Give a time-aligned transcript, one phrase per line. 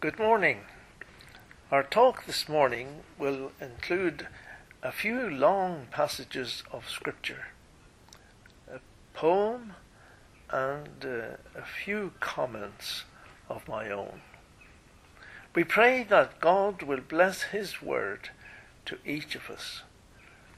[0.00, 0.60] Good morning.
[1.70, 4.28] Our talk this morning will include
[4.82, 7.48] a few long passages of Scripture,
[8.66, 8.78] a
[9.12, 9.74] poem,
[10.48, 13.04] and uh, a few comments
[13.50, 14.22] of my own.
[15.54, 18.30] We pray that God will bless His word
[18.86, 19.82] to each of us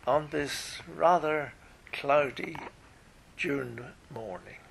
[0.07, 1.55] on this rather
[1.91, 2.57] cloudy
[3.37, 4.62] June morning.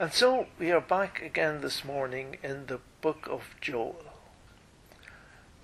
[0.00, 4.04] And so we are back again this morning in the book of Joel.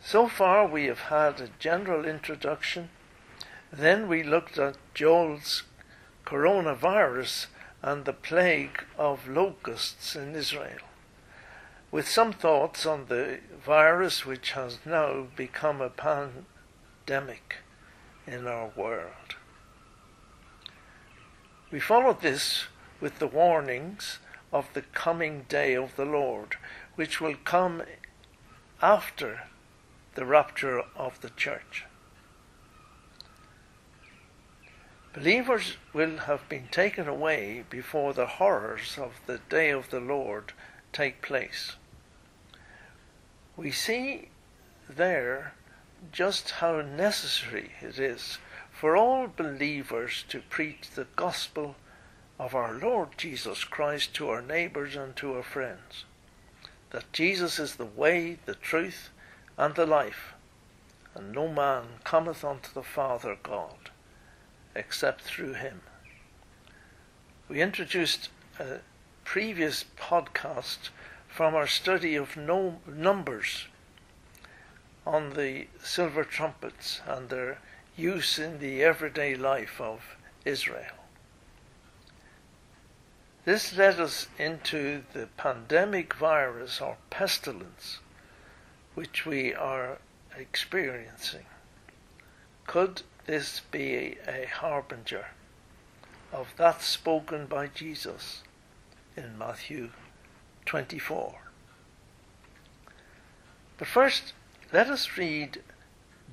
[0.00, 2.88] So far we have had a general introduction,
[3.72, 5.62] then we looked at Joel's
[6.26, 7.46] coronavirus
[7.80, 10.82] and the plague of locusts in Israel,
[11.92, 17.58] with some thoughts on the virus which has now become a pandemic
[18.26, 19.36] in our world.
[21.70, 22.64] We followed this
[23.00, 24.18] with the warnings
[24.54, 26.56] of the coming day of the Lord,
[26.94, 27.82] which will come
[28.80, 29.42] after
[30.14, 31.84] the rapture of the church.
[35.12, 40.52] Believers will have been taken away before the horrors of the day of the Lord
[40.92, 41.72] take place.
[43.56, 44.28] We see
[44.88, 45.54] there
[46.12, 48.38] just how necessary it is
[48.70, 51.74] for all believers to preach the gospel
[52.38, 56.04] of our Lord Jesus Christ to our neighbours and to our friends.
[56.90, 59.10] That Jesus is the way, the truth,
[59.56, 60.34] and the life,
[61.14, 63.90] and no man cometh unto the Father God
[64.74, 65.82] except through him.
[67.48, 68.78] We introduced a
[69.24, 70.90] previous podcast
[71.28, 73.66] from our study of no numbers
[75.06, 77.58] on the silver trumpets and their
[77.96, 81.03] use in the everyday life of Israel.
[83.44, 87.98] This led us into the pandemic virus or pestilence
[88.94, 89.98] which we are
[90.34, 91.44] experiencing.
[92.66, 95.26] Could this be a harbinger
[96.32, 98.42] of that spoken by Jesus
[99.14, 99.90] in Matthew
[100.64, 101.34] 24?
[103.76, 104.32] But first,
[104.72, 105.60] let us read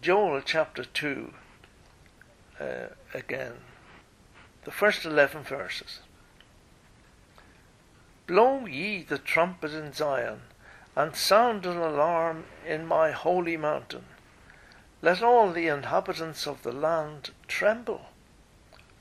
[0.02, 1.34] Joel chapter 2
[2.60, 2.64] uh,
[3.14, 3.54] again,
[4.64, 6.00] the first 11 verses.
[8.28, 10.44] Blow ye the trumpet in Zion,
[10.96, 14.06] and sound an alarm in my holy mountain.
[15.02, 18.06] Let all the inhabitants of the land tremble,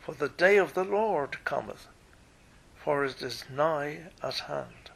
[0.01, 1.87] for the day of the Lord cometh,
[2.75, 4.91] for it is nigh at hand.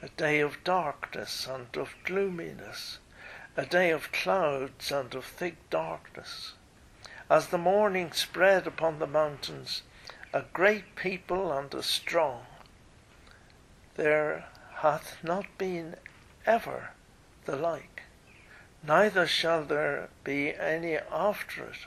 [0.00, 3.00] A day of darkness and of gloominess,
[3.54, 6.54] a day of clouds and of thick darkness.
[7.28, 9.82] As the morning spread upon the mountains,
[10.32, 12.46] a great people and a strong
[13.96, 15.96] there hath not been
[16.46, 16.90] ever
[17.44, 18.02] the like,
[18.82, 21.86] neither shall there be any after it,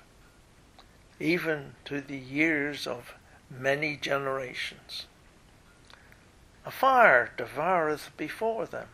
[1.20, 3.14] even to the years of
[3.50, 5.06] many generations.
[6.66, 8.88] A fire devoureth before them,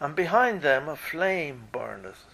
[0.00, 2.24] and behind them a flame burneth.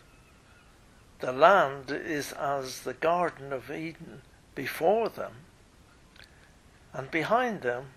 [1.21, 4.23] The land is as the Garden of Eden
[4.55, 5.33] before them,
[6.93, 7.91] and behind them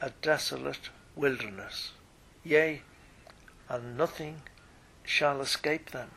[0.00, 1.92] a desolate wilderness.
[2.44, 2.82] Yea,
[3.68, 4.42] and nothing
[5.04, 6.10] shall escape them.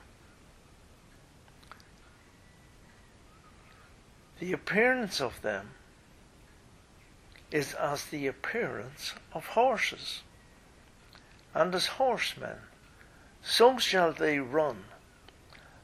[4.39, 5.71] The appearance of them
[7.51, 10.21] is as the appearance of horses,
[11.53, 12.57] and as horsemen,
[13.41, 14.85] so shall they run,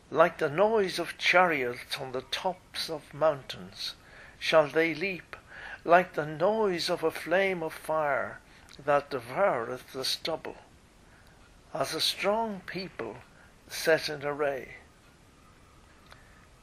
[0.09, 3.95] like the noise of chariots on the tops of mountains,
[4.37, 5.35] shall they leap,
[5.85, 8.39] like the noise of a flame of fire
[8.85, 10.57] that devoureth the stubble,
[11.73, 13.17] as a strong people
[13.67, 14.75] set in array.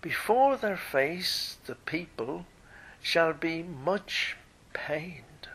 [0.01, 2.47] Before their face the people
[3.01, 4.37] shall be much
[4.73, 5.49] pained,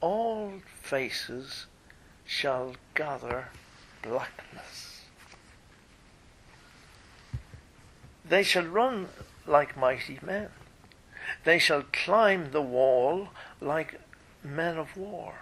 [0.00, 1.66] all faces
[2.24, 3.48] shall gather
[4.02, 5.02] blackness.
[8.24, 9.08] They shall run
[9.46, 10.50] like mighty men.
[11.44, 13.28] They shall climb the wall
[13.60, 14.00] like
[14.42, 15.34] men of war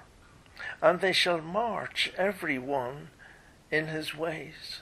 [0.82, 3.08] and they shall march every one
[3.70, 4.80] in his ways,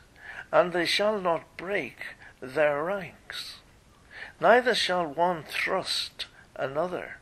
[0.53, 1.99] and they shall not break
[2.41, 3.57] their ranks,
[4.41, 6.27] neither shall one thrust
[6.57, 7.17] another.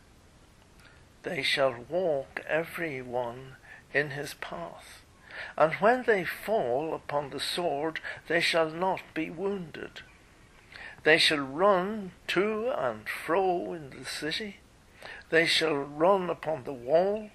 [1.22, 3.56] They shall walk every one
[3.94, 5.02] in his path,
[5.56, 10.00] and when they fall upon the sword, they shall not be wounded.
[11.04, 14.58] They shall run to and fro in the city.
[15.30, 17.30] They shall run upon the wall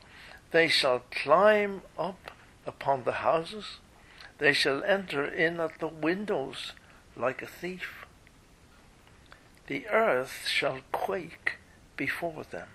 [0.52, 2.32] they shall climb up
[2.66, 3.78] upon the houses.
[4.38, 6.74] They shall enter in at the windows
[7.16, 8.06] like a thief.
[9.68, 11.56] The earth shall quake
[11.96, 12.70] before them.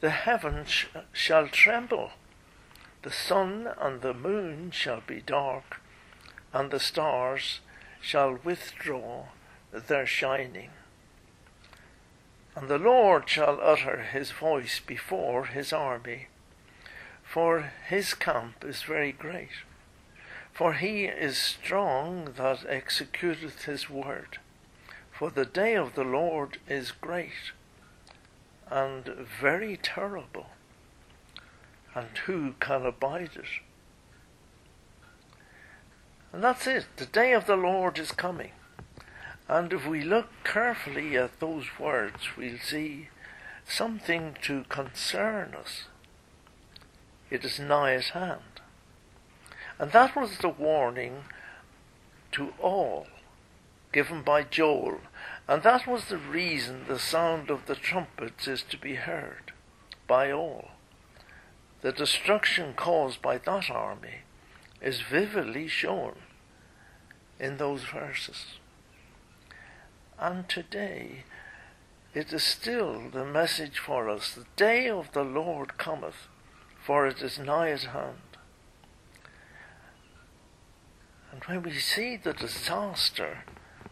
[0.00, 2.12] The heavens sh- shall tremble.
[3.02, 5.80] The sun and the moon shall be dark,
[6.52, 7.60] and the stars
[8.00, 9.26] shall withdraw
[9.72, 10.70] their shining.
[12.56, 16.26] And the Lord shall utter his voice before his army,
[17.28, 19.50] for his camp is very great.
[20.52, 24.38] For he is strong that executeth his word.
[25.12, 27.52] For the day of the Lord is great
[28.70, 30.46] and very terrible,
[31.94, 33.62] and who can abide it?
[36.32, 36.86] And that's it.
[36.96, 38.52] The day of the Lord is coming.
[39.48, 43.08] And if we look carefully at those words, we'll see
[43.66, 45.84] something to concern us.
[47.30, 48.60] It is nigh at hand.
[49.78, 51.24] And that was the warning
[52.32, 53.06] to all
[53.92, 54.98] given by Joel.
[55.46, 59.52] And that was the reason the sound of the trumpets is to be heard
[60.06, 60.70] by all.
[61.80, 64.22] The destruction caused by that army
[64.82, 66.16] is vividly shown
[67.38, 68.58] in those verses.
[70.18, 71.24] And today,
[72.14, 76.26] it is still the message for us the day of the Lord cometh,
[76.88, 78.38] for it is nigh at hand.
[81.30, 83.40] And when we see the disaster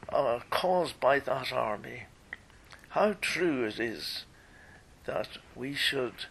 [0.08, 2.04] uh, caused by that army,
[2.88, 4.24] how true it is
[5.04, 6.24] that we should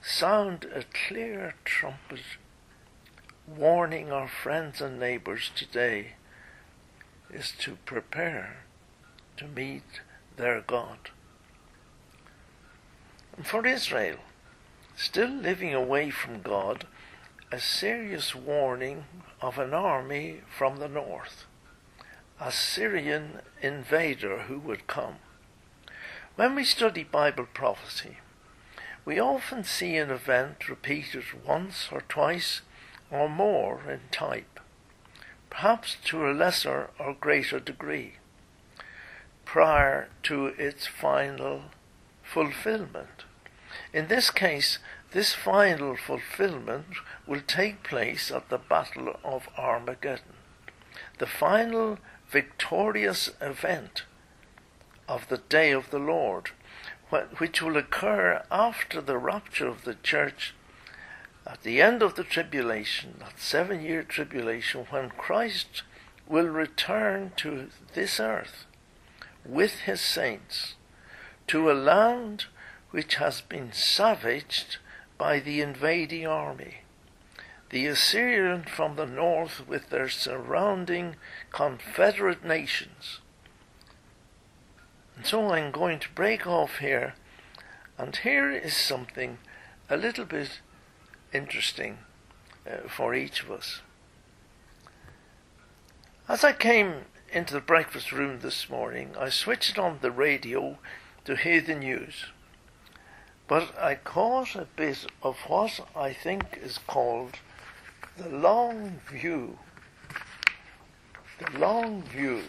[0.00, 2.22] sound a clear trumpet
[3.46, 6.12] warning our friends and neighbours today
[7.30, 8.64] is to prepare
[9.36, 10.00] to meet
[10.38, 11.10] their God.
[13.36, 14.20] And for Israel,
[14.96, 16.86] still living away from God,
[17.50, 19.04] a serious warning
[19.40, 21.44] of an army from the north,
[22.40, 25.16] a Syrian invader who would come.
[26.36, 28.18] When we study Bible prophecy,
[29.04, 32.62] we often see an event repeated once or twice
[33.10, 34.60] or more in type,
[35.50, 38.14] perhaps to a lesser or greater degree,
[39.44, 41.64] prior to its final
[42.22, 43.24] fulfillment.
[43.92, 44.78] In this case,
[45.12, 46.96] this final fulfillment
[47.26, 50.34] will take place at the Battle of Armageddon,
[51.18, 51.98] the final
[52.30, 54.04] victorious event
[55.06, 56.50] of the day of the Lord,
[57.36, 60.54] which will occur after the rapture of the church
[61.46, 65.82] at the end of the tribulation, that seven year tribulation, when Christ
[66.26, 68.64] will return to this earth
[69.44, 70.76] with his saints
[71.48, 72.46] to a land
[72.92, 74.76] which has been savaged
[75.18, 76.82] by the invading army.
[77.70, 81.16] The Assyrian from the north with their surrounding
[81.50, 83.20] confederate nations.
[85.16, 87.14] And so I'm going to break off here,
[87.96, 89.38] and here is something
[89.88, 90.60] a little bit
[91.32, 91.98] interesting
[92.70, 93.80] uh, for each of us.
[96.28, 100.78] As I came into the breakfast room this morning, I switched on the radio
[101.24, 102.26] to hear the news.
[103.48, 107.38] But I caught a bit of what I think is called
[108.16, 109.58] the long view.
[111.38, 112.42] The long view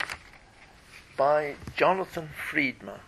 [1.17, 3.01] by Jonathan Freedland.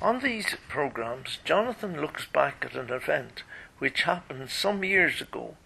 [0.00, 3.44] On these programs, Jonathan looks back at an event
[3.78, 5.56] which happened some years ago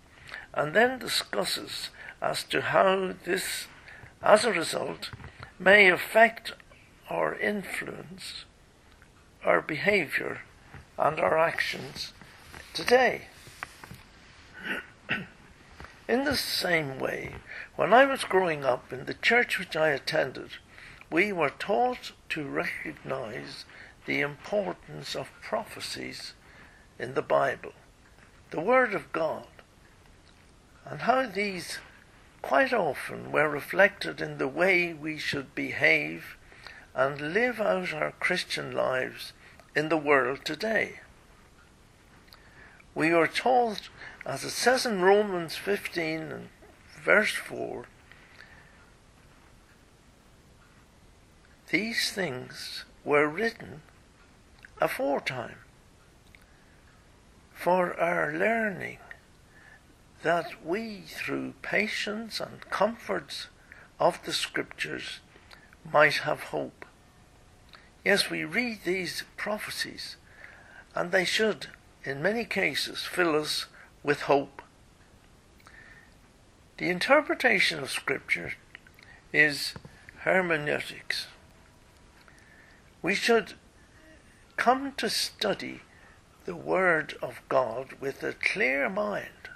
[0.52, 1.90] and then discusses
[2.20, 3.66] as to how this,
[4.22, 5.10] as a result,
[5.58, 6.52] may affect
[7.10, 8.44] or influence
[9.44, 10.40] our behavior
[10.98, 12.12] and our actions
[12.72, 13.22] today.
[16.08, 17.34] in the same way,
[17.76, 20.50] when I was growing up in the church which I attended,
[21.10, 23.64] we were taught to recognize
[24.06, 26.34] the importance of prophecies
[26.98, 27.72] in the Bible,
[28.50, 29.46] the Word of God,
[30.84, 31.78] and how these
[32.42, 36.36] quite often were reflected in the way we should behave
[36.94, 39.32] and live out our Christian lives
[39.76, 41.00] in the world today.
[42.94, 43.90] We are told,
[44.24, 46.48] as it says in Romans 15 and
[47.04, 47.84] verse 4,
[51.68, 53.82] these things were written
[54.80, 55.58] aforetime
[57.52, 58.98] for our learning,
[60.22, 63.48] that we, through patience and comforts
[64.00, 65.20] of the Scriptures,
[65.92, 66.85] might have hope.
[68.06, 70.14] Yes, we read these prophecies,
[70.94, 71.66] and they should,
[72.04, 73.66] in many cases, fill us
[74.04, 74.62] with hope.
[76.78, 78.52] The interpretation of Scripture
[79.32, 79.74] is
[80.18, 81.26] hermeneutics.
[83.02, 83.54] We should
[84.56, 85.80] come to study
[86.44, 89.50] the Word of God with a clear mind.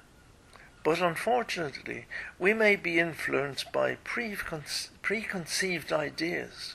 [0.83, 6.75] But unfortunately, we may be influenced by preconce- preconceived ideas,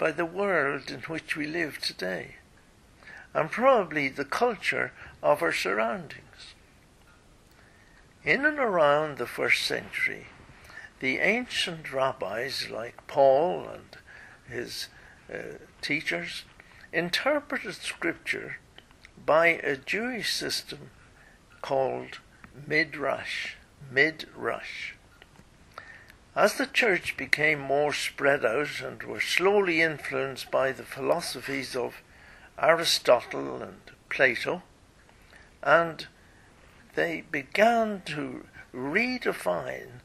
[0.00, 2.36] by the world in which we live today,
[3.34, 4.92] and probably the culture
[5.22, 6.54] of our surroundings.
[8.24, 10.28] In and around the first century,
[11.00, 13.98] the ancient rabbis like Paul and
[14.48, 14.88] his
[15.32, 16.44] uh, teachers
[16.94, 18.56] interpreted scripture
[19.26, 20.90] by a Jewish system
[21.60, 22.20] called
[22.66, 23.56] Midrash.
[23.90, 24.94] Midrash.
[26.36, 32.02] As the church became more spread out and were slowly influenced by the philosophies of
[32.58, 34.62] Aristotle and Plato,
[35.62, 36.06] and
[36.94, 40.00] they began to redefine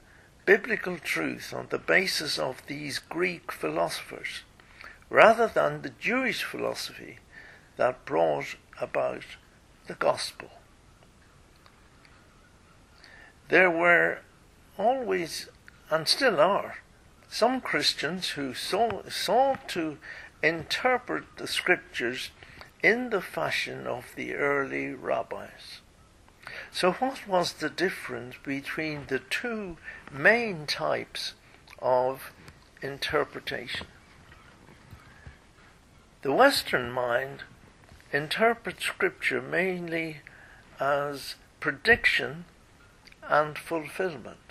[0.45, 4.43] biblical truth on the basis of these Greek philosophers,
[5.09, 7.19] rather than the Jewish philosophy
[7.77, 9.25] that brought about
[9.87, 10.49] the gospel.
[13.49, 14.19] There were
[14.77, 15.49] always,
[15.89, 16.77] and still are,
[17.29, 19.97] some Christians who sought to
[20.41, 22.31] interpret the scriptures
[22.83, 25.81] in the fashion of the early rabbis.
[26.71, 29.77] So, what was the difference between the two
[30.11, 31.33] main types
[31.79, 32.31] of
[32.81, 33.87] interpretation?
[36.21, 37.43] The Western mind
[38.11, 40.21] interprets Scripture mainly
[40.79, 42.45] as prediction
[43.23, 44.44] and fulfillment,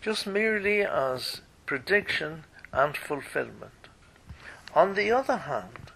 [0.00, 3.88] just merely as prediction and fulfillment.
[4.74, 5.90] On the other hand,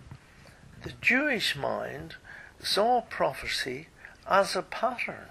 [0.83, 2.17] the Jewish mind
[2.61, 3.89] saw prophecy
[4.29, 5.29] as a pattern,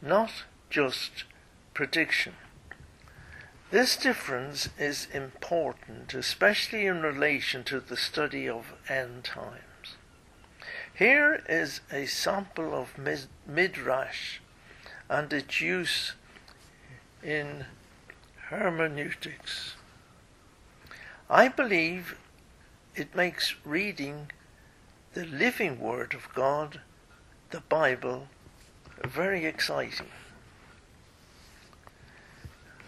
[0.00, 0.30] not
[0.70, 1.24] just
[1.74, 2.34] prediction.
[3.70, 9.96] This difference is important, especially in relation to the study of end times.
[10.94, 12.96] Here is a sample of
[13.46, 14.38] Midrash
[15.10, 16.12] and its use
[17.26, 17.64] in
[18.50, 19.74] hermeneutics.
[21.28, 22.16] I believe
[22.94, 24.30] it makes reading
[25.12, 26.80] the living Word of God,
[27.50, 28.28] the Bible,
[29.02, 30.06] very exciting.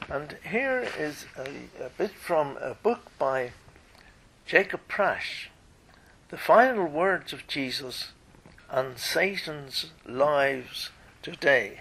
[0.08, 3.50] And here is a, a bit from a book by
[4.46, 5.48] Jacob Prasch
[6.28, 8.12] The Final Words of Jesus
[8.70, 10.90] and Satan's Lies
[11.22, 11.80] Today.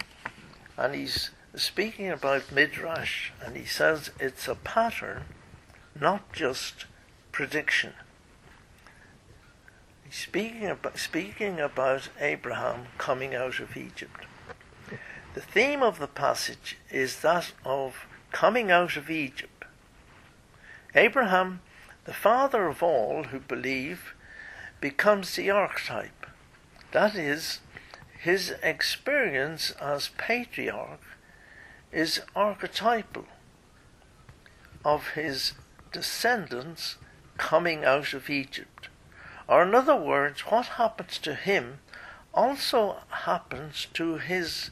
[0.76, 5.24] And he's speaking about Midrash, and he says it's a pattern,
[6.00, 6.86] not just
[7.32, 7.94] prediction.
[10.04, 14.26] He's speaking about, speaking about Abraham coming out of Egypt.
[15.34, 19.66] The theme of the passage is that of coming out of Egypt.
[20.96, 21.62] Abraham,
[22.06, 24.14] the father of all who believe,
[24.80, 26.26] becomes the archetype.
[26.92, 27.60] That is,
[28.20, 31.17] his experience as patriarch
[31.92, 33.26] is archetypal
[34.84, 35.54] of his
[35.92, 36.98] descendants
[37.38, 38.90] coming out of Egypt.
[39.48, 41.80] Or, in other words, what happens to him
[42.34, 44.70] also happens to his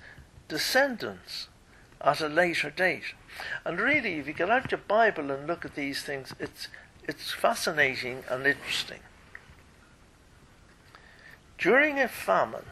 [0.47, 1.47] descendants
[2.01, 3.13] at a later date.
[3.63, 6.67] And really, if you get out your Bible and look at these things, it's,
[7.03, 8.99] it's fascinating and interesting.
[11.57, 12.65] During a famine,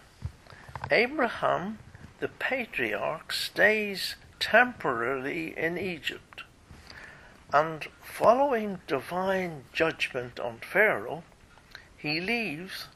[0.92, 1.80] Abraham,
[2.20, 6.44] the patriarch, stays temporarily in Egypt.
[7.54, 11.24] And following divine judgment on Pharaoh,
[11.96, 12.88] he leaves,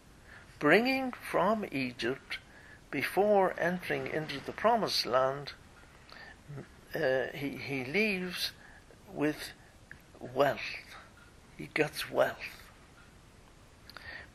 [0.59, 2.39] bringing from Egypt,
[2.91, 5.53] before entering into the promised land,
[6.93, 8.51] uh, he, he leaves
[9.13, 9.51] with
[10.19, 10.59] wealth.
[11.57, 12.63] He gets wealth.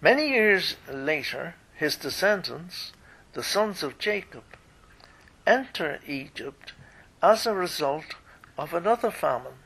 [0.00, 2.92] Many years later, his descendants,
[3.34, 4.44] the sons of Jacob,
[5.46, 6.72] enter Egypt
[7.22, 8.16] as a result
[8.58, 9.60] of another famine.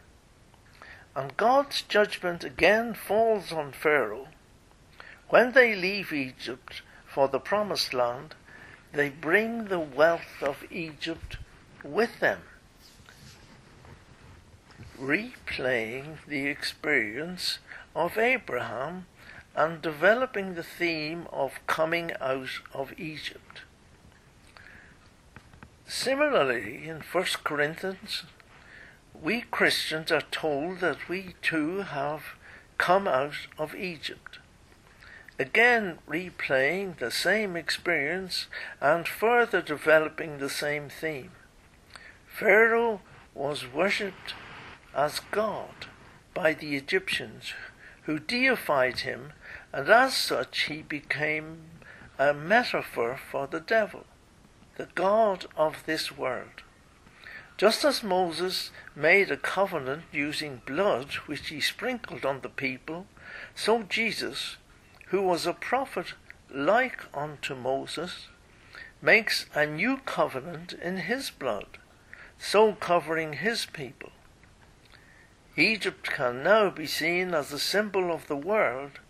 [1.14, 4.28] And God's judgment again falls on Pharaoh.
[5.28, 8.34] When they leave Egypt for the promised land,
[8.92, 11.38] they bring the wealth of Egypt
[11.82, 12.42] with them
[14.98, 17.58] replaying the experience
[17.94, 19.06] of Abraham
[19.54, 23.62] and developing the theme of coming out of Egypt.
[25.86, 28.24] Similarly, in 1 Corinthians,
[29.14, 32.34] we Christians are told that we too have
[32.76, 34.38] come out of Egypt.
[35.38, 38.46] again replaying the same experience
[38.80, 41.32] and further developing the same theme.
[42.26, 43.00] Pharaoh
[43.34, 44.34] was worshipped
[44.94, 45.86] as God
[46.34, 47.52] by the Egyptians,
[48.04, 49.32] who deified him,
[49.72, 51.62] and as such he became
[52.18, 54.04] a metaphor for the devil,
[54.76, 56.62] the God of this world.
[57.56, 63.06] Just as Moses made a covenant using blood which he sprinkled on the people,
[63.54, 64.56] so Jesus,
[65.06, 66.12] who was a prophet
[66.50, 68.28] like unto Moses,
[69.00, 71.78] makes a new covenant in his blood,
[72.38, 74.10] so covering his people.
[75.56, 79.00] Egypt can now be seen as a symbol of the world,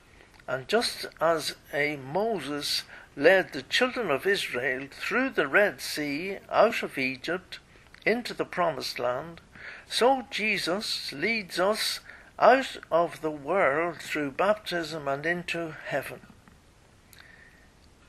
[0.46, 2.84] and just as a Moses
[3.16, 7.58] led the children of Israel through the Red Sea out of Egypt
[8.04, 9.40] into the Promised Land,
[9.88, 12.00] so Jesus leads us
[12.38, 16.20] out of the world through baptism and into heaven.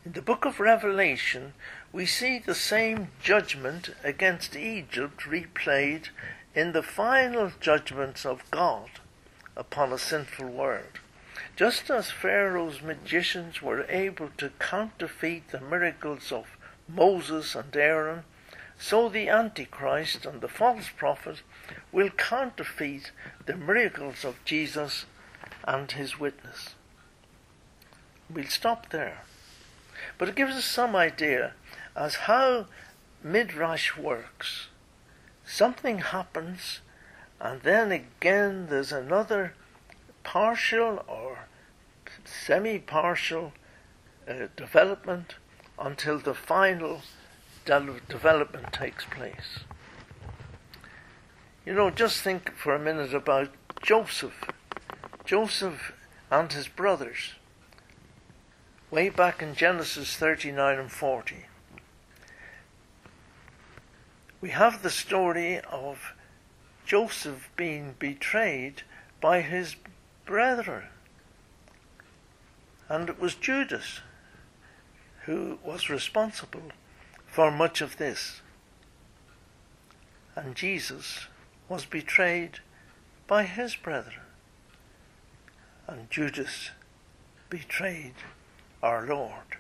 [0.06, 1.54] In the book of Revelation,
[1.94, 6.10] we see the same judgment against Egypt replayed
[6.54, 8.90] in the final judgments of God
[9.56, 11.00] upon a sinful world.
[11.58, 16.56] Just as Pharaoh's magicians were able to counterfeit the miracles of
[16.88, 18.26] Moses and Aaron,
[18.78, 21.42] so the Antichrist and the false prophet
[21.92, 23.10] will counterfeit
[23.48, 25.08] the miracles of Jesus
[25.64, 26.76] and his witness.
[28.30, 29.24] We'll stop there.
[30.20, 31.54] But it gives us some idea
[31.96, 32.68] as how
[33.24, 34.68] Midrash works.
[35.44, 36.82] Something happens,
[37.42, 39.56] and then again there's another
[40.28, 41.48] partial or
[42.26, 43.54] semi partial
[44.28, 45.36] uh, development
[45.80, 47.02] until the final
[47.64, 49.60] de- development takes place.
[51.66, 54.44] You know, just think for a minute about Joseph.
[55.24, 55.94] Joseph
[56.30, 57.36] and his brothers.
[58.92, 61.46] Way back in Genesis 39 and 40.
[64.42, 66.14] We have the story of
[66.86, 68.82] Joseph being betrayed
[69.22, 69.76] by his
[70.28, 70.84] brethren.
[72.90, 74.02] And it was Judas
[75.26, 76.72] who was responsible
[77.26, 78.42] for much of this.
[80.36, 81.28] And Jesus
[81.68, 82.60] was betrayed
[83.26, 84.22] by his brethren.
[85.88, 86.72] And Judas
[87.50, 88.14] betrayed
[88.84, 89.58] our Lord.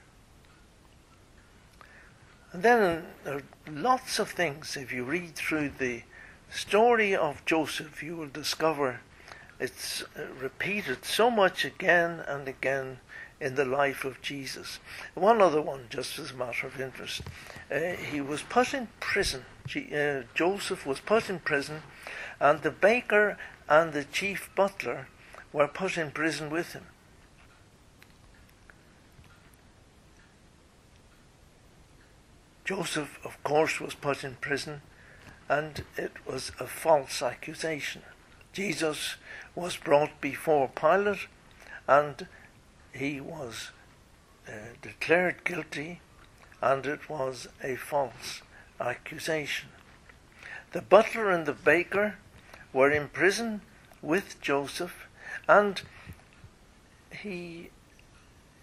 [2.53, 4.77] And then there are lots of things.
[4.77, 6.03] If you read through the
[6.49, 9.01] story of Joseph, you will discover
[9.59, 12.99] it's uh, repeated so much again and again
[13.39, 14.79] in the life of Jesus.
[15.13, 17.21] One other one, just as a matter of interest.
[17.71, 19.45] Uh, he was put in prison.
[19.75, 21.83] Uh, Joseph was put in prison,
[22.39, 25.07] and the baker and the chief butler
[25.51, 26.85] were put in prison with him.
[32.63, 34.81] Joseph, of course, was put in prison,
[35.47, 38.01] and it was a false accusation.
[38.57, 39.17] Jesus
[39.53, 41.27] was brought before Pilate,
[41.87, 42.25] and
[42.91, 43.69] he was
[44.47, 46.01] uh, declared guilty
[46.59, 48.41] and it was a false
[48.81, 49.69] accusation.
[50.71, 52.15] The butler and the baker
[52.73, 53.61] were in prison
[54.01, 55.07] with Joseph
[55.47, 55.83] and
[57.11, 57.69] he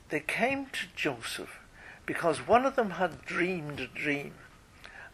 [0.09, 1.61] they came to Joseph
[2.05, 4.35] because one of them had dreamed a dream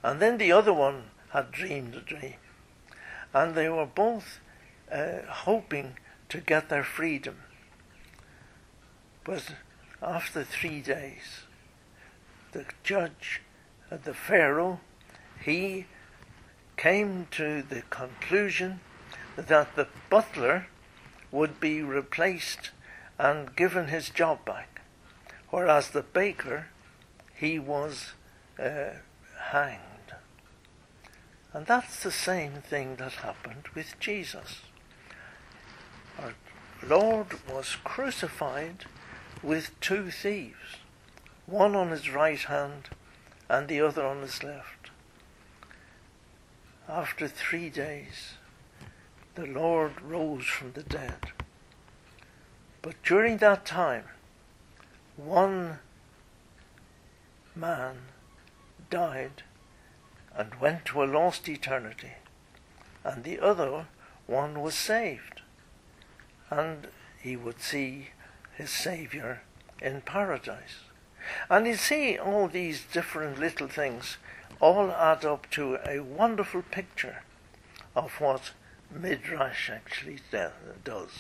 [0.02, 2.36] and then the other one had dreamed a dream
[3.34, 4.40] and they were both
[4.92, 5.96] uh, hoping
[6.28, 7.36] to get their freedom
[9.24, 9.54] but
[10.02, 11.44] after three days,
[12.52, 13.42] the judge,
[13.90, 14.80] uh, the Pharaoh,
[15.44, 15.86] he
[16.76, 18.80] came to the conclusion
[19.36, 20.66] that the butler
[21.30, 22.70] would be replaced
[23.18, 24.80] and given his job back,
[25.50, 26.68] whereas the baker,
[27.34, 28.12] he was
[28.58, 28.94] uh,
[29.50, 30.14] hanged.
[31.52, 34.62] And that's the same thing that happened with Jesus.
[36.20, 36.34] Our
[36.82, 38.84] Lord was crucified
[39.42, 40.76] with two thieves,
[41.46, 42.90] one on his right hand
[43.48, 44.90] and the other on his left.
[46.88, 48.34] After three days,
[49.34, 51.32] the Lord rose from the dead.
[52.82, 54.04] But during that time,
[55.16, 55.78] one
[57.54, 57.96] man
[58.88, 59.42] died
[60.34, 62.12] and went to a lost eternity,
[63.04, 63.86] and the other
[64.26, 65.39] one was saved,
[66.50, 66.88] and
[67.20, 68.10] he would see
[68.56, 69.42] his Saviour
[69.80, 70.80] in paradise.
[71.48, 74.16] And you see all these different little things
[74.60, 77.22] all add up to a wonderful picture
[77.94, 78.52] of what
[78.90, 81.10] Midrash actually does.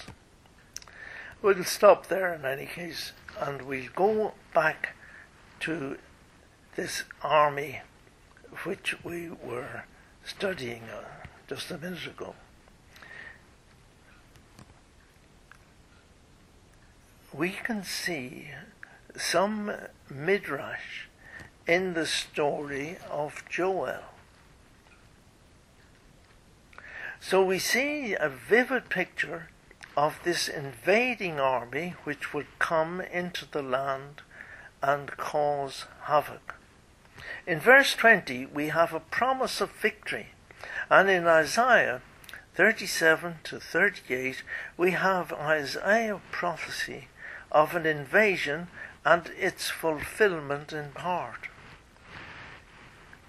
[1.40, 4.94] we'll stop there in any case and we'll go back
[5.60, 5.96] to
[6.76, 7.80] this army
[8.64, 9.84] which we were
[10.24, 11.04] studying uh,
[11.48, 12.34] just a minute ago.
[17.32, 18.48] We can see
[19.16, 19.72] some
[20.10, 21.06] midrash
[21.64, 24.02] in the story of Joel.
[27.20, 29.48] So we see a vivid picture
[29.96, 34.22] of this invading army which would come into the land
[34.82, 36.56] and cause havoc.
[37.46, 40.30] In verse 20, we have a promise of victory,
[40.90, 42.02] and in Isaiah
[42.56, 44.42] 37 to 38,
[44.76, 47.06] we have Isaiah prophecy
[47.52, 48.68] of an invasion
[49.04, 51.48] and its fulfillment in part.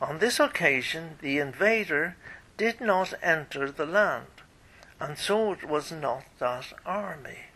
[0.01, 2.15] On this occasion, the invader
[2.57, 4.27] did not enter the land
[5.01, 7.47] and so it was not that army.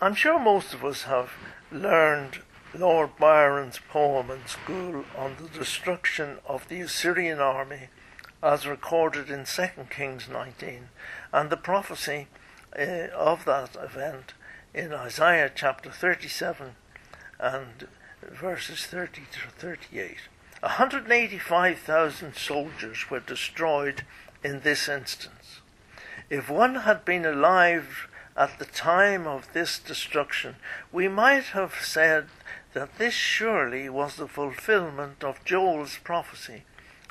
[0.00, 1.30] I'm sure most of us have
[1.70, 2.40] learned
[2.74, 7.88] Lord Byron's poem in school on the destruction of the Assyrian army
[8.42, 10.88] as recorded in 2 Kings 19
[11.32, 12.26] and the prophecy
[12.78, 14.34] uh, of that event
[14.74, 16.76] in Isaiah chapter 37
[17.38, 17.86] and
[18.22, 20.16] verses 30 to 38.
[20.60, 24.04] 185,000 soldiers were destroyed
[24.42, 25.60] in this instance.
[26.30, 30.56] If one had been alive at the time of this destruction,
[30.90, 32.28] we might have said
[32.72, 36.62] that this surely was the fulfillment of Joel's prophecy,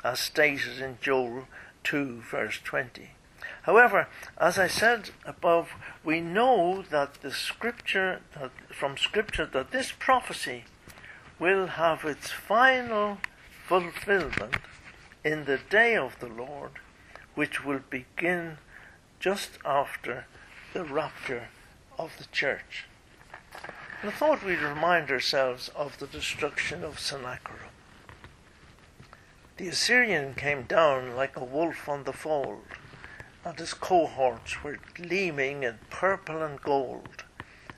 [0.02, 1.46] as stated in Joel
[1.84, 3.10] 2, verse 20.
[3.62, 5.72] However, as I said above,
[6.04, 10.64] we know that the scripture that, from scripture that this prophecy
[11.38, 13.18] will have its final
[13.66, 14.56] fulfillment
[15.24, 16.72] in the day of the Lord
[17.34, 18.58] which will begin
[19.20, 20.26] just after
[20.72, 21.48] the rapture
[21.98, 22.86] of the church.
[24.02, 27.70] And I thought we'd remind ourselves of the destruction of Sennacherib.
[29.56, 32.64] The Assyrian came down like a wolf on the fold,
[33.44, 37.24] and his cohorts were gleaming in purple and gold,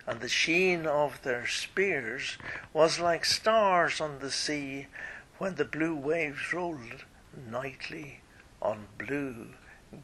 [0.07, 2.37] and the sheen of their spears
[2.73, 4.87] was like stars on the sea
[5.39, 7.05] when the blue waves rolled
[7.51, 8.21] nightly
[8.61, 9.49] on blue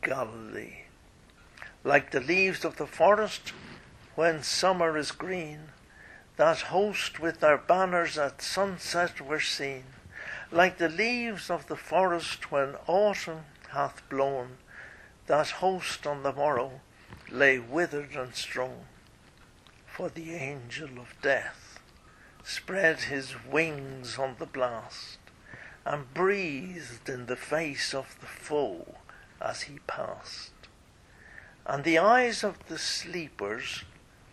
[0.02, 0.84] Galilee.
[1.84, 3.52] Like the leaves of the forest
[4.14, 5.68] when summer is green,
[6.36, 9.84] that host with their banners at sunset were seen.
[10.50, 14.58] Like the leaves of the forest when autumn hath blown,
[15.30, 16.80] that host on the morrow
[17.30, 18.86] lay withered and strong,
[19.86, 21.78] For the angel of death
[22.42, 25.18] spread his wings on the blast
[25.86, 28.96] and breathed in the face of the foe
[29.40, 30.50] as he passed.
[31.64, 33.84] And the eyes of the sleepers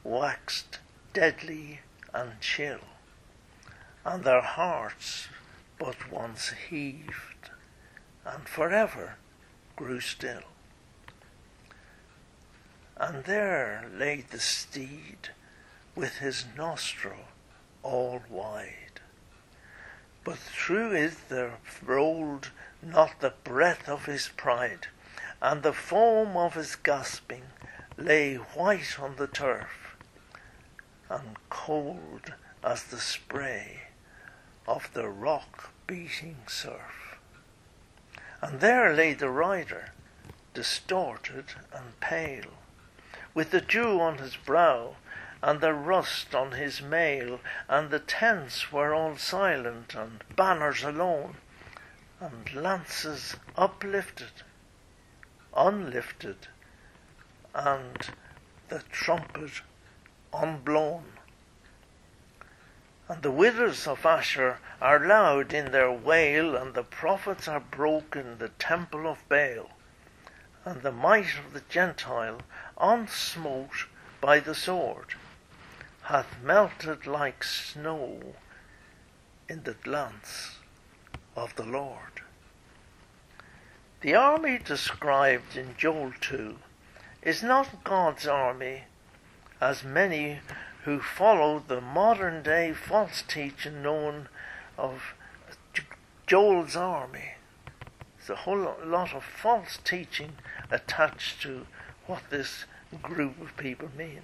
[0.03, 0.79] waxed
[1.13, 1.81] deadly
[2.11, 2.81] and chill,
[4.03, 5.27] and their hearts
[5.77, 7.51] but once heaved,
[8.25, 9.17] and forever
[9.75, 10.41] grew still.
[12.99, 15.29] And there lay the steed
[15.95, 17.25] with his nostril
[17.83, 18.87] all wide
[20.27, 24.87] but through it there rolled not the breath of his pride,
[25.41, 27.43] and the foam of his gasping
[27.95, 29.95] lay white on the turf,
[31.09, 33.83] and cold as the spray
[34.67, 37.17] of the rock beating surf.
[38.41, 39.93] And there lay the rider,
[40.53, 42.51] distorted and pale,
[43.37, 44.95] with the dew on his brow
[45.43, 51.35] and the rust on his mail, and the tents were all silent, and banners alone,
[52.19, 54.41] and lances uplifted,
[55.55, 56.47] unlifted,
[57.53, 58.09] and
[58.69, 59.61] the trumpet
[60.33, 61.05] unblown.
[63.07, 68.39] And the withers of Ashur are loud in their wail, and the prophets are broken
[68.39, 69.69] the temple of Baal,
[70.65, 72.41] and the might of the Gentile
[72.79, 73.85] unsmote
[74.21, 75.15] by the sword
[76.03, 78.35] hath melted like snow
[79.49, 80.57] in the glance
[81.35, 82.21] of the Lord.
[84.01, 86.57] The army described in Joel 2
[87.23, 88.83] is not God's army,
[89.59, 90.39] as many
[90.83, 94.29] who follow the modern day false teaching known
[94.77, 95.13] of
[96.25, 97.33] Joel's army.
[98.17, 100.33] There's a whole lot of false teaching
[100.71, 101.67] attached to
[102.07, 102.65] what this
[103.01, 104.23] group of people mean.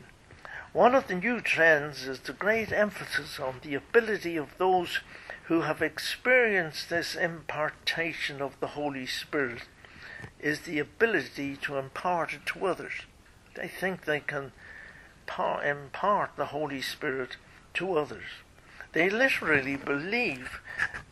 [0.72, 5.02] One of the new trends is the great emphasis on the ability of those
[5.44, 9.64] who have experienced this impartation of the Holy Spirit
[10.40, 12.94] is the ability to impart it to others.
[13.56, 14.52] They think they can
[15.28, 17.38] impart, the Holy Spirit
[17.76, 18.42] to others.
[18.94, 20.62] They literally believe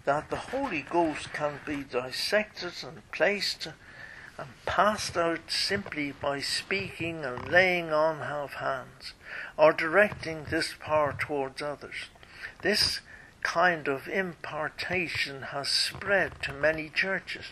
[0.05, 3.67] that the Holy Ghost can be dissected and placed
[4.41, 9.13] and passed out simply by speaking and laying on of hands
[9.55, 12.09] or directing this power towards others.
[12.63, 13.01] This
[13.43, 17.45] kind of impartation has spread to many churches.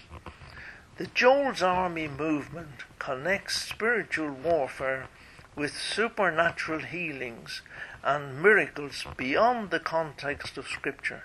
[0.97, 5.07] The Joel's Army movement connects spiritual warfare
[5.55, 7.61] with supernatural healings
[8.03, 11.23] and miracles beyond the context of Scripture.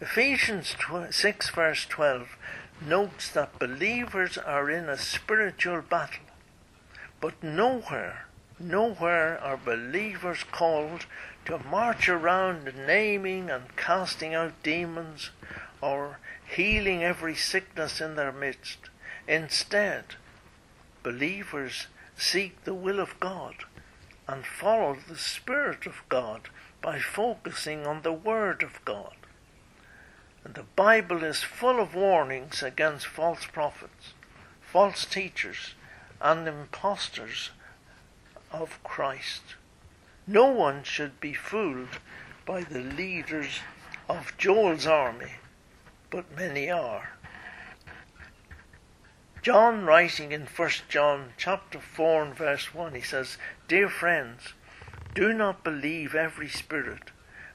[0.00, 0.74] Ephesians
[1.10, 2.36] 6 verse 12
[2.86, 6.24] notes that believers are in a spiritual battle,
[7.20, 8.26] but nowhere,
[8.58, 11.06] nowhere are believers called
[11.44, 15.30] to march around naming and casting out demons
[15.80, 16.18] or
[16.54, 18.78] healing every sickness in their midst.
[19.26, 20.04] Instead,
[21.02, 23.54] believers seek the will of God
[24.28, 26.48] and follow the Spirit of God
[26.80, 29.14] by focusing on the Word of God.
[30.44, 34.14] And the Bible is full of warnings against false prophets,
[34.60, 35.74] false teachers,
[36.20, 37.50] and impostors
[38.50, 39.42] of Christ.
[40.26, 41.98] No one should be fooled
[42.44, 43.60] by the leaders
[44.08, 45.34] of Joel's army,
[46.10, 47.10] but many are.
[49.42, 54.52] John writing in 1 John chapter 4 and verse 1 he says, "Dear friends,
[55.14, 57.10] do not believe every spirit,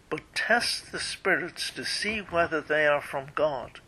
[0.10, 3.80] but test the spirits to see whether they are from God,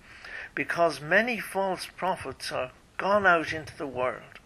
[0.56, 4.40] because many false prophets are gone out into the world."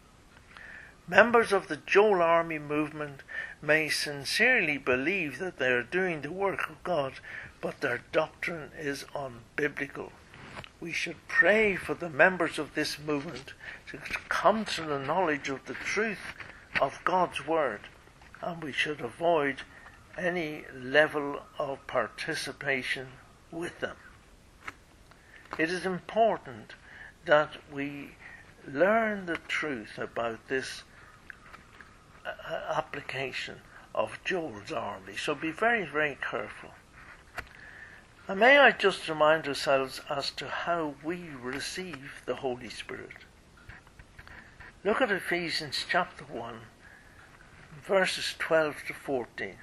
[1.07, 3.23] Members of the Joel Army movement
[3.61, 7.19] may sincerely believe that they are doing the work of God,
[7.61, 10.11] but their doctrine is unbiblical
[10.83, 13.53] we should pray for the members of this movement
[13.87, 16.35] to come to the knowledge of the truth
[16.81, 17.87] of God's Word,
[18.41, 19.61] and we should avoid
[20.17, 23.07] any level of participation
[23.51, 23.95] with them.
[25.57, 26.73] It is important
[27.25, 28.15] that we
[28.67, 30.83] learn the truth about this
[32.25, 33.61] uh, application
[33.93, 35.15] of Joel's army.
[35.17, 36.71] So be very, very careful.
[38.27, 43.25] And may I just remind ourselves as to how we receive the Holy Spirit.
[44.83, 46.55] Look at Ephesians chapter 1,
[47.85, 49.55] verses 12 to 14.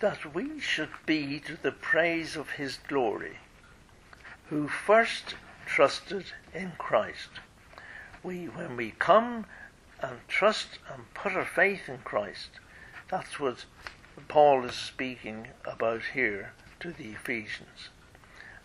[0.00, 3.38] That we should be to the praise of his glory,
[4.50, 7.30] who first trusted in Christ.
[8.22, 9.46] We, when we come
[10.00, 12.50] and trust and put our faith in Christ,
[13.08, 13.64] that's what
[14.28, 17.88] Paul is speaking about here to the Ephesians.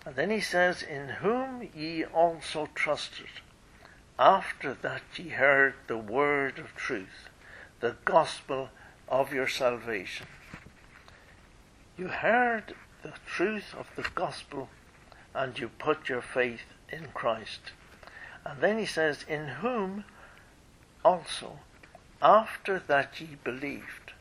[0.06, 3.30] And then he says, In whom ye also trusted,
[4.20, 7.30] after that ye heard the word of truth,
[7.80, 8.70] the gospel
[9.08, 10.28] of your salvation.
[12.02, 14.70] You heard the truth of the gospel
[15.36, 17.74] and you put your faith in Christ.
[18.44, 20.06] And then he says, In whom
[21.06, 21.60] also,
[22.20, 24.14] after that ye believed,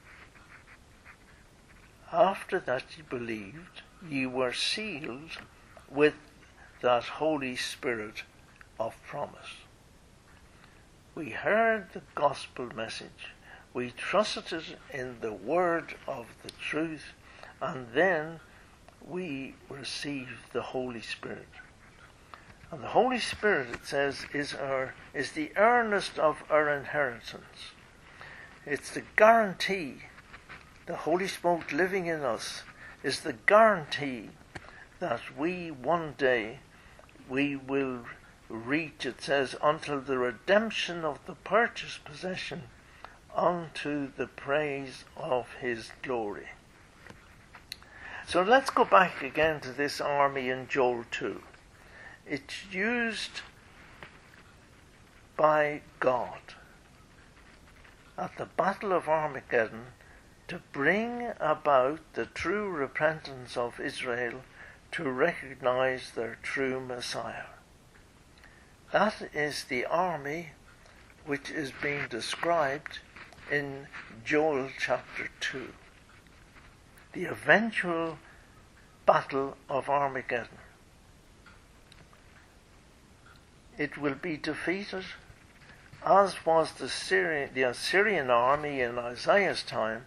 [2.13, 5.39] after that ye believed, ye were sealed
[5.89, 6.17] with
[6.83, 8.25] that Holy Spirit
[8.79, 9.55] of promise.
[11.15, 13.29] We heard the gospel message,
[13.73, 17.15] we trusted in the word of the truth,
[17.61, 18.41] and then
[19.07, 21.49] we receive the Holy Spirit.
[22.71, 27.73] And the Holy Spirit, it says, is our is the earnest of our inheritance.
[28.65, 30.03] It's the guarantee
[30.87, 32.63] the Holy Spirit living in us
[33.03, 34.31] is the guarantee
[34.99, 36.59] that we one day
[37.29, 38.05] we will
[38.49, 42.65] reach, it says, until the redemption of the purchased possession
[43.35, 46.49] unto the praise of his glory.
[48.31, 51.43] So let's go back again to this army in Joel 2.
[52.25, 53.41] It's used
[55.37, 56.39] by God
[58.17, 59.87] at the Battle of Armageddon
[60.47, 64.43] to bring about the true repentance of Israel
[64.93, 67.51] to recognize their true Messiah.
[68.93, 70.51] That is the army
[71.27, 73.01] which is being described
[73.51, 73.89] in
[74.25, 75.73] Joel chapter 2.
[77.13, 78.19] The eventual
[79.05, 80.59] battle of Armageddon.
[83.77, 85.05] It will be defeated,
[86.07, 90.07] as was the, Syrian, the Assyrian army in Isaiah's time,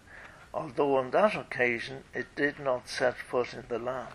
[0.54, 4.14] although on that occasion it did not set foot in the land.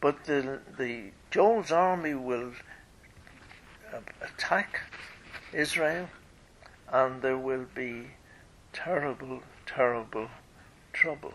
[0.00, 2.52] But the, the Joel's army will
[3.92, 4.80] uh, attack
[5.52, 6.10] Israel
[6.88, 8.08] and there will be
[8.72, 10.28] terrible, terrible
[10.92, 11.34] trouble.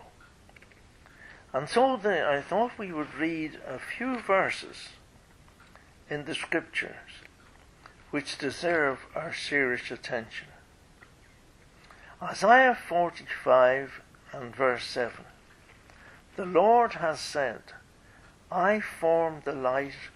[1.52, 4.88] And so the, I thought we would read a few verses
[6.08, 7.20] in the scriptures
[8.10, 10.48] which deserve our serious attention.
[12.22, 15.24] Isaiah 45 and verse 7.
[16.36, 17.62] The Lord has said,
[18.50, 20.10] I form the light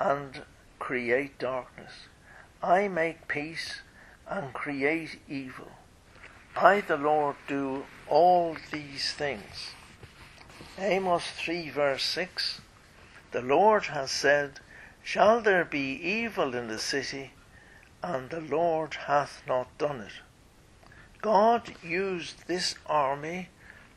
[0.00, 0.42] and
[0.78, 1.92] create darkness.
[2.62, 3.82] I make peace
[4.28, 5.70] and create evil.
[6.56, 9.72] I, the Lord, do all these things.
[10.78, 12.62] Amos 3 verse 6
[13.32, 14.60] The Lord has said,
[15.02, 17.32] Shall there be evil in the city?
[18.02, 20.12] And the Lord hath not done it.
[21.20, 23.48] God used this army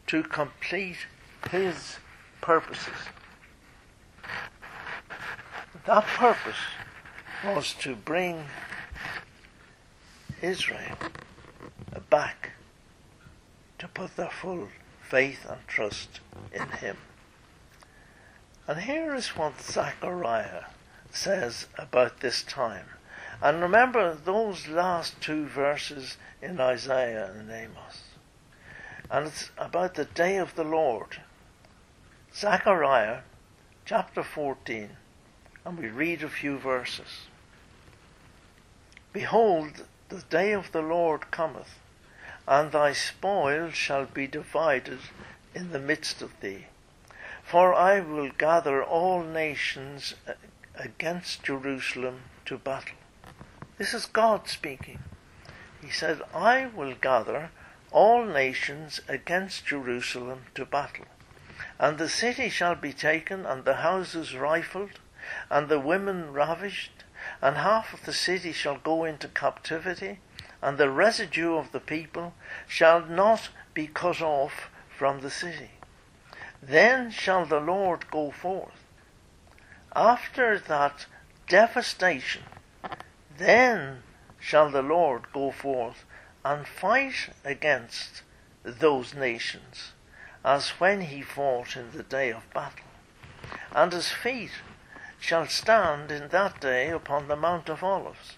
[0.08, 1.08] to complete
[1.50, 1.98] his
[2.42, 2.94] purposes.
[5.86, 6.58] That purpose
[7.44, 8.46] was to bring
[10.42, 10.98] Israel
[12.10, 12.52] back
[13.80, 14.68] to put their full
[15.10, 16.20] faith and trust
[16.54, 16.98] in him.
[18.68, 20.66] And here is what Zechariah
[21.12, 22.88] says about this time.
[23.42, 28.04] And remember those last two verses in Isaiah and Amos.
[29.12, 31.22] And it's about the day of the Lord.
[32.34, 33.20] Zechariah
[33.86, 34.90] chapter 14,
[35.64, 37.28] and we read a few verses.
[39.14, 41.80] Behold, the day of the Lord cometh,
[42.48, 45.00] and thy spoil shall be divided
[45.54, 46.68] in the midst of thee.
[47.44, 50.16] For I will gather all nations
[50.76, 52.98] against Jerusalem to battle.
[53.78, 55.00] This is God speaking.
[55.82, 57.52] He said, I will gather
[57.92, 61.06] all nations against Jerusalem to battle.
[61.80, 65.00] And the city shall be taken, and the houses rifled,
[65.50, 67.04] and the women ravished,
[67.42, 70.20] and half of the city shall go into captivity,
[70.62, 72.34] and the residue of the people
[72.68, 75.72] shall not be cut off from the city.
[76.62, 78.84] Then shall the Lord go forth.
[79.96, 81.06] After that
[81.48, 82.44] devastation,
[83.38, 84.04] then
[84.40, 86.06] shall the Lord go forth
[86.44, 88.22] and fight against
[88.64, 89.94] those nations,
[90.44, 92.86] as when he fought in the day of battle.
[93.72, 94.52] And his feet
[95.20, 98.38] shall stand in that day upon the Mount of Olives.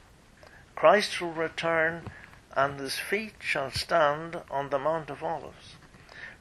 [0.78, 2.04] Christ will return,
[2.56, 5.76] and his feet shall stand on the Mount of Olives,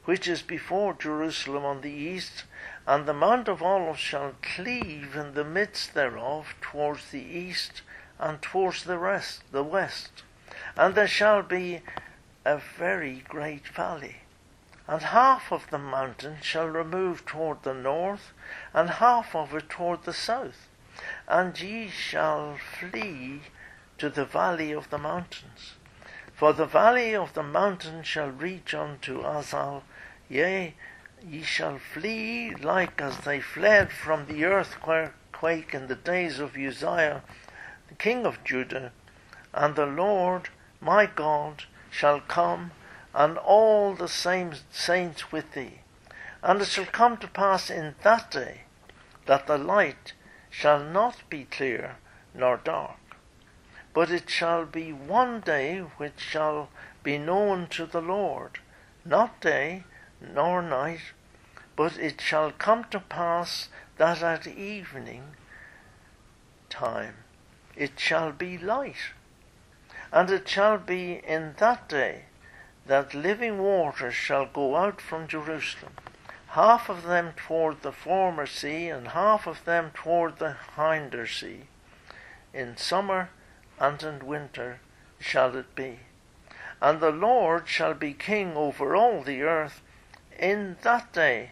[0.05, 2.43] which is before Jerusalem on the east,
[2.85, 7.81] and the Mount of Olives shall cleave in the midst thereof towards the east
[8.19, 10.21] and towards the rest, the west,
[10.75, 11.81] and there shall be
[12.45, 14.17] a very great valley.
[14.87, 18.33] And half of the mountain shall remove toward the north,
[18.71, 20.67] and half of it toward the south.
[21.27, 23.41] And ye shall flee
[23.97, 25.73] to the valley of the mountains.
[26.33, 29.83] For the valley of the mountain shall reach unto Azal,
[30.29, 30.75] yea,
[31.25, 37.23] ye shall flee like as they fled from the earthquake in the days of Uzziah,
[37.87, 38.91] the king of Judah,
[39.53, 42.71] and the Lord my God shall come
[43.13, 45.79] and all the same saints with thee.
[46.43, 48.61] And it shall come to pass in that day
[49.25, 50.13] that the light
[50.49, 51.97] shall not be clear
[52.33, 53.06] nor dark,
[53.97, 56.69] but it shall be one day which shall
[57.01, 58.59] be known to the Lord,
[59.03, 59.85] not day
[60.21, 61.01] nor night,
[61.75, 65.23] but it shall come to pass that at evening
[66.69, 67.15] time
[67.75, 69.13] it shall be light.
[70.13, 72.25] And it shall be in that day
[72.85, 75.93] that living waters shall go out from Jerusalem,
[76.49, 81.63] half of them toward the former sea, and half of them toward the hinder sea.
[82.53, 83.29] In summer
[83.79, 84.79] and in winter
[85.19, 85.99] shall it be.
[86.81, 89.81] And the Lord shall be king over all the earth.
[90.37, 91.51] In that day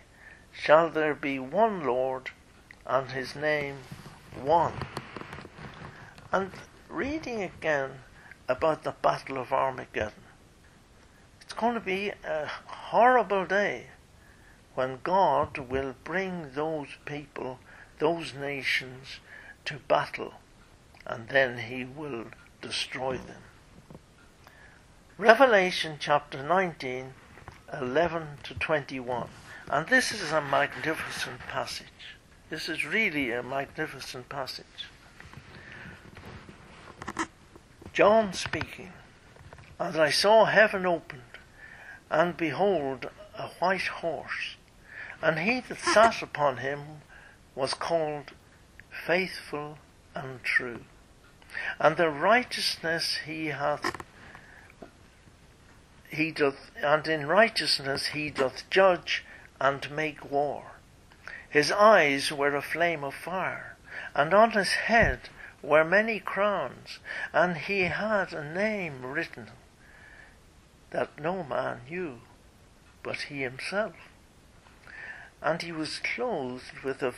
[0.51, 2.29] shall there be one Lord,
[2.85, 3.77] and his name
[4.39, 4.73] one.
[6.31, 6.51] And
[6.89, 7.91] reading again
[8.47, 10.23] about the Battle of Armageddon,
[11.41, 13.88] it's going to be a horrible day
[14.76, 17.59] when God will bring those people,
[17.99, 19.19] those nations,
[19.63, 20.34] to battle,
[21.06, 22.26] and then He will
[22.62, 23.41] destroy them.
[25.18, 27.14] Revelation chapter 19,
[27.80, 29.30] 11 to 21.
[29.70, 31.88] And this is a magnificent passage.
[32.49, 34.66] This is really a magnificent passage.
[37.93, 38.91] John speaking,
[39.80, 41.22] and I saw heaven opened
[42.10, 44.56] and behold, a white horse,
[45.22, 47.01] and he that sat upon him
[47.56, 48.32] was called
[49.06, 49.78] Faithful
[50.14, 50.82] and True,
[51.80, 54.03] and the righteousness he hath
[56.10, 59.26] he doth, and in righteousness he doth judge
[59.60, 60.74] and make war.
[61.49, 63.76] His eyes were a flame of fire,
[64.14, 65.30] and on his head
[65.62, 66.99] were many crowns,
[67.34, 69.51] and he had a name written
[70.91, 72.22] that no man knew
[73.06, 73.93] but he himself.
[75.39, 77.12] And he was clothed with a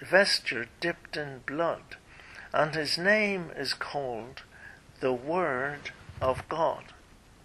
[0.00, 1.96] vesture dipped in blood,
[2.54, 4.42] and his name is called
[5.00, 5.90] the Word
[6.22, 6.84] of God.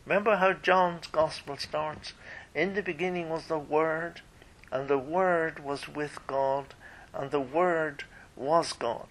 [0.05, 2.13] Remember how John's Gospel starts?
[2.53, 4.21] In the beginning was the Word,
[4.71, 6.75] and the Word was with God,
[7.11, 8.03] and the Word
[8.35, 9.07] was God.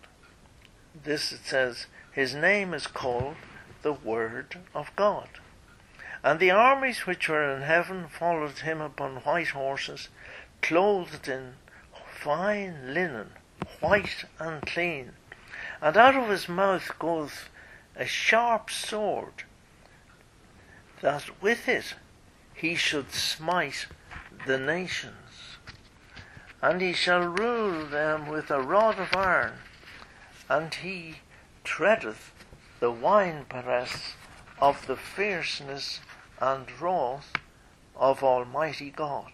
[0.95, 3.35] This it says, His name is called
[3.83, 5.29] the Word of God.
[6.23, 10.11] And the armies which were in heaven followed him upon white horses,
[10.63, 11.55] clothed in
[12.23, 13.31] fine linen,
[13.81, 15.15] white and clean.
[15.81, 17.49] And out of his mouth goeth
[17.95, 19.45] a sharp sword,
[21.01, 21.95] that with it
[22.55, 23.87] he should smite
[24.47, 25.59] the nations.
[26.61, 29.59] And he shall rule them with a rod of iron,
[30.49, 31.19] and he
[31.63, 32.33] treadeth
[32.81, 34.15] the winepress
[34.61, 36.01] of the fierceness
[36.41, 37.33] and wrath
[37.95, 39.33] of Almighty God.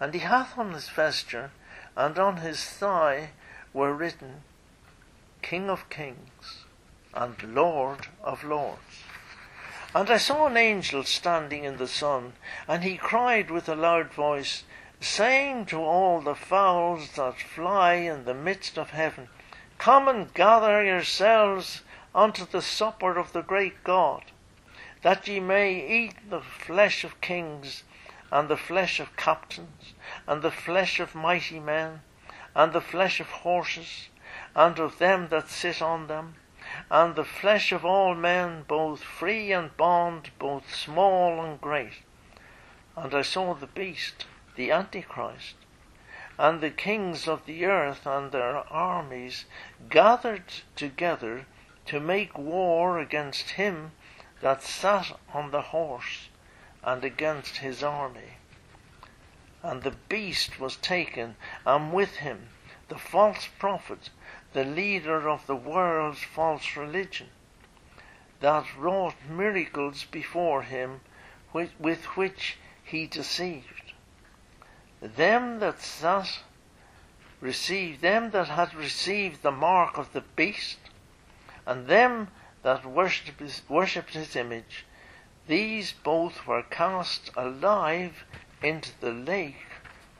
[0.00, 1.50] And he hath on his vesture
[1.96, 3.30] and on his thigh
[3.72, 4.42] were written,
[5.42, 6.64] King of Kings
[7.14, 9.04] and Lord of Lords.
[9.94, 12.34] And I saw an angel standing in the sun,
[12.66, 14.64] and he cried with a loud voice,
[15.00, 19.28] saying to all the fowls that fly in the midst of heaven,
[19.78, 21.82] Come and gather yourselves
[22.14, 24.24] unto the supper of the great God,
[25.02, 27.84] that ye may eat the flesh of kings,
[28.30, 29.94] and the flesh of captains,
[30.26, 32.02] and the flesh of mighty men,
[32.54, 34.08] and the flesh of horses,
[34.58, 36.34] and of them that sit on them
[36.90, 42.02] and the flesh of all men, both free and bond, both small and great.
[42.96, 45.54] And I saw the beast, the Antichrist,
[46.36, 49.44] and the kings of the earth and their armies
[49.90, 51.46] gathered together
[51.86, 53.92] to make war against him
[54.40, 56.30] that sat on the horse
[56.82, 58.38] and against his army.
[59.62, 62.48] And the beast was taken, and with him
[62.88, 64.10] the false prophet
[64.54, 67.28] the leader of the world's false religion,
[68.40, 71.00] that wrought miracles before him
[71.52, 73.92] with, with which he deceived.
[75.00, 76.40] Them that sat
[77.40, 80.78] received them that had received the mark of the beast,
[81.66, 82.28] and them
[82.62, 84.86] that worshipped his, worshipped his image,
[85.46, 88.24] these both were cast alive
[88.62, 89.66] into the lake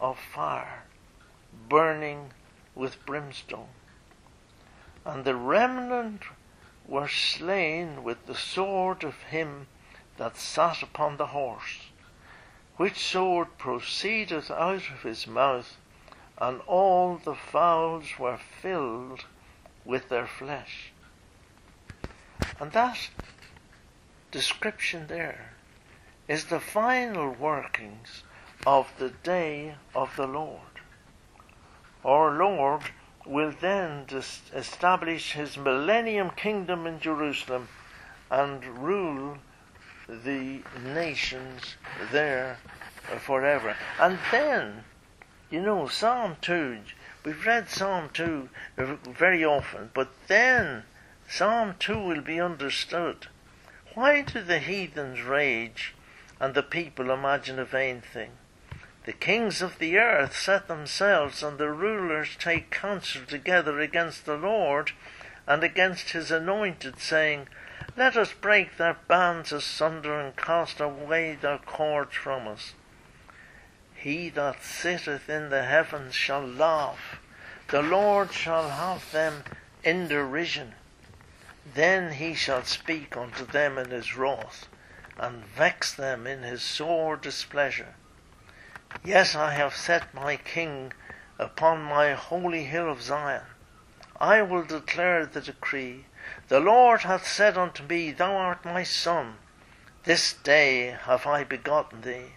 [0.01, 0.85] of fire,
[1.69, 2.31] burning
[2.75, 3.69] with brimstone
[5.09, 6.23] and the remnant
[6.87, 9.67] were slain with the sword of him
[10.19, 11.89] that sat upon the horse,
[12.77, 15.79] which sword proceeded out of his mouth,
[16.37, 19.25] and all the fowls were filled
[19.83, 20.93] with their flesh.
[22.61, 23.09] And that
[24.31, 25.53] description there
[26.29, 28.25] is the final workings
[28.67, 30.83] of the day of the Lord.
[32.05, 32.83] Our Lord
[33.29, 34.07] will then
[34.55, 37.69] establish his millennium kingdom in Jerusalem
[38.31, 39.39] and rule
[40.09, 41.77] the nations
[42.11, 42.59] there
[43.21, 43.77] forever.
[44.01, 44.85] And then,
[45.51, 46.79] you know, Psalm 2,
[47.25, 50.85] we've read Psalm 2 very often, but then
[51.29, 53.27] Psalm 2 will be understood.
[53.95, 55.95] Why do the heathens rage
[56.41, 58.31] and the people imagine a vain thing?
[59.09, 64.37] The kings of the earth set themselves, and the rulers take counsel together against the
[64.37, 64.93] Lord
[65.47, 67.49] and against his anointed, saying,
[67.97, 72.75] Let us break their bands asunder and cast away their cords from us.
[73.95, 77.19] He that sitteth in the heavens shall laugh,
[77.69, 79.43] the Lord shall have them
[79.83, 80.75] in derision.
[81.65, 84.69] Then he shall speak unto them in his wrath,
[85.17, 87.95] and vex them in his sore displeasure.
[89.05, 90.95] Yes, I have set my King
[91.39, 93.45] upon my holy hill of Zion.
[94.19, 96.07] I will declare the decree.
[96.49, 99.37] The Lord hath said unto me, Thou art my son.
[100.05, 102.37] This day have I begotten thee.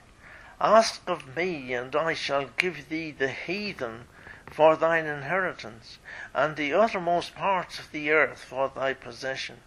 [0.60, 4.10] Ask of me, and I shall give thee the heathen
[4.52, 6.00] for thine inheritance,
[6.34, 9.62] and the uttermost parts of the earth for thy possession.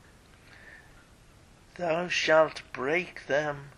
[1.77, 3.71] Thou shalt break them,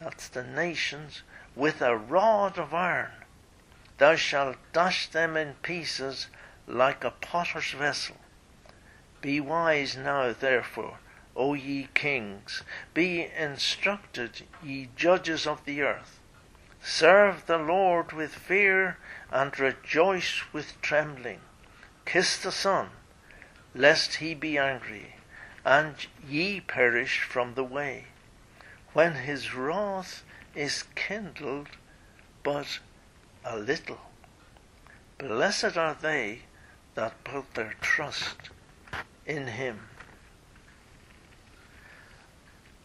[0.00, 1.22] that's the nations,
[1.54, 3.10] with a rod of iron.
[3.98, 6.28] Thou shalt dash them in pieces
[6.66, 8.16] like a potter's vessel.
[9.20, 10.98] Be wise now, therefore,
[11.36, 12.62] O ye kings,
[12.94, 16.18] be instructed, ye judges of the earth.
[16.82, 18.98] Serve the Lord with fear
[19.30, 21.40] and rejoice with trembling.
[22.04, 22.90] Kiss the Son,
[23.74, 25.16] lest he be angry,
[25.64, 25.94] and
[26.26, 28.06] ye perish from the way,
[28.92, 30.24] when his wrath
[30.54, 31.68] is kindled
[32.42, 32.80] but
[33.44, 33.98] a little.
[35.18, 36.40] Blessed are they
[36.94, 38.50] that put their trust
[39.26, 39.80] in him.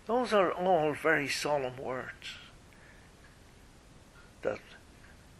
[0.05, 2.37] Those are all very solemn words
[4.41, 4.59] that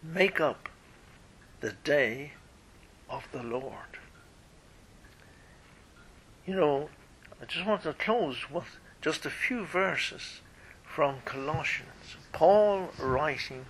[0.04, 0.68] make up
[1.62, 2.34] the day
[3.10, 4.00] of the Lord.
[6.46, 6.90] You know,
[7.42, 10.42] I just want to close with just a few verses
[10.98, 12.18] from Colossians.
[12.32, 13.68] Paul writing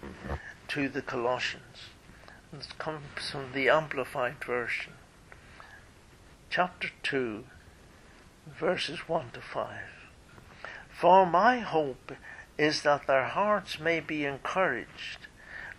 [0.69, 1.89] to the Colossians.
[2.53, 4.93] It comes from the Amplified Version.
[6.49, 7.43] Chapter 2,
[8.57, 9.67] verses 1 to 5.
[10.89, 12.13] For my hope
[12.57, 15.28] is that their hearts may be encouraged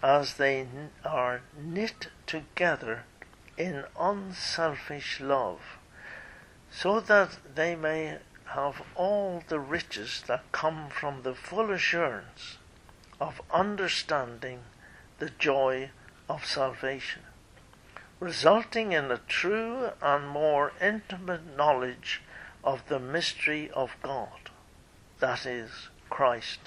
[0.03, 0.67] as they
[1.03, 3.05] are knit together
[3.57, 5.79] in unselfish love,
[6.71, 8.19] so that they may
[8.51, 12.57] have all the riches that come from the full assurance
[13.21, 14.61] of understanding
[15.19, 15.91] the joy
[16.29, 17.23] of salvation,
[18.21, 22.23] resulting in a true and more intimate knowledge
[22.65, 24.51] of the mystery of God
[25.21, 26.61] that is, Christ,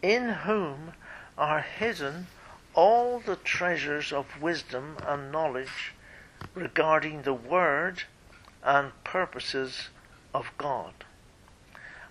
[0.00, 0.94] in whom
[1.38, 2.26] are hidden
[2.74, 5.92] all the treasures of wisdom and knowledge
[6.54, 8.04] regarding the Word
[8.62, 9.88] and purposes
[10.34, 11.04] of God.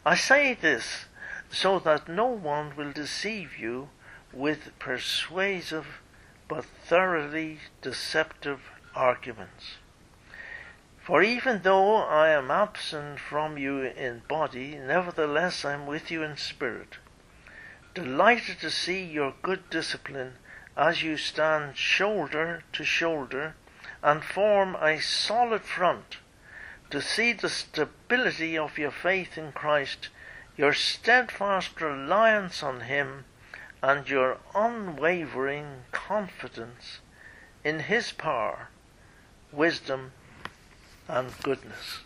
[0.05, 1.05] I say this
[1.49, 3.89] so that no one will deceive you
[4.34, 6.01] with persuasive
[6.47, 8.61] but thoroughly deceptive
[8.95, 9.78] arguments.
[11.01, 16.24] For even though I am absent from you in body, nevertheless I am with you
[16.24, 16.97] in spirit,
[17.93, 20.36] delighted to see your good discipline
[20.78, 23.55] as you stand shoulder to shoulder
[24.01, 26.17] and form a solid front,
[26.91, 30.09] to see the stability of your faith in Christ,
[30.57, 33.25] your steadfast reliance on Him,
[33.81, 36.99] and your unwavering confidence
[37.63, 38.67] in His power,
[39.51, 40.11] wisdom,
[41.07, 41.99] and goodness.